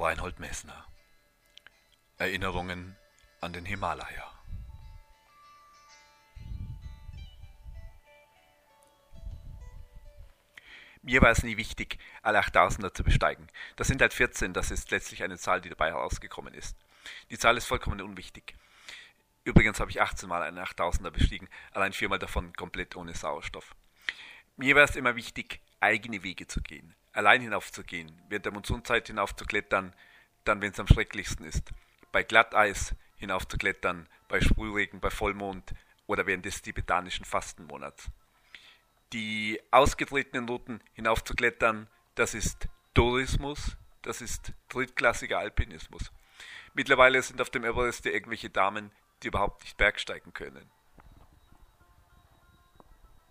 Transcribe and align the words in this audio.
Reinhold 0.00 0.38
Messner 0.38 0.86
Erinnerungen 2.18 2.96
an 3.40 3.52
den 3.52 3.64
Himalaya 3.64 4.32
Mir 11.02 11.20
war 11.20 11.30
es 11.30 11.42
nie 11.42 11.56
wichtig, 11.56 11.98
alle 12.22 12.38
8000er 12.38 12.94
zu 12.94 13.02
besteigen. 13.02 13.48
Das 13.74 13.88
sind 13.88 14.00
halt 14.00 14.14
14, 14.14 14.52
das 14.52 14.70
ist 14.70 14.92
letztlich 14.92 15.24
eine 15.24 15.36
Zahl, 15.36 15.60
die 15.60 15.68
dabei 15.68 15.90
herausgekommen 15.90 16.54
ist. 16.54 16.76
Die 17.30 17.38
Zahl 17.38 17.56
ist 17.56 17.66
vollkommen 17.66 18.00
unwichtig. 18.00 18.54
Übrigens 19.42 19.80
habe 19.80 19.90
ich 19.90 20.00
18 20.00 20.28
Mal 20.28 20.42
einen 20.42 20.58
8000er 20.58 21.10
bestiegen, 21.10 21.48
allein 21.72 21.92
viermal 21.92 22.20
davon 22.20 22.52
komplett 22.52 22.94
ohne 22.94 23.14
Sauerstoff. 23.14 23.74
Mir 24.56 24.76
war 24.76 24.84
es 24.84 24.94
immer 24.94 25.16
wichtig, 25.16 25.60
eigene 25.80 26.22
Wege 26.22 26.46
zu 26.46 26.60
gehen, 26.60 26.94
allein 27.18 27.42
hinaufzugehen, 27.42 28.12
während 28.28 28.44
der 28.44 28.52
Monsunzeit 28.52 29.08
hinaufzuklettern, 29.08 29.92
dann 30.44 30.60
wenn 30.62 30.70
es 30.70 30.78
am 30.78 30.86
schrecklichsten 30.86 31.44
ist, 31.44 31.72
bei 32.12 32.22
Glatteis 32.22 32.94
hinaufzuklettern, 33.16 34.08
bei 34.28 34.40
Sprühregen, 34.40 35.00
bei 35.00 35.10
Vollmond 35.10 35.74
oder 36.06 36.26
während 36.26 36.44
des 36.44 36.62
tibetanischen 36.62 37.24
Fastenmonats. 37.24 38.08
Die 39.12 39.60
ausgetretenen 39.72 40.48
Routen 40.48 40.80
hinaufzuklettern, 40.94 41.88
das 42.14 42.34
ist 42.34 42.68
Tourismus, 42.94 43.76
das 44.02 44.20
ist 44.20 44.52
drittklassiger 44.68 45.40
Alpinismus. 45.40 46.12
Mittlerweile 46.72 47.20
sind 47.20 47.40
auf 47.40 47.50
dem 47.50 47.64
Everest 47.64 48.06
irgendwelche 48.06 48.48
Damen, 48.48 48.92
die 49.24 49.28
überhaupt 49.28 49.64
nicht 49.64 49.76
bergsteigen 49.76 50.32
können. 50.32 50.70